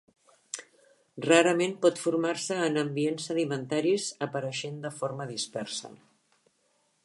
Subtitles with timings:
[1.25, 5.97] Rarament pot formar-se en ambients sedimentaris apareixent de forma dispersa.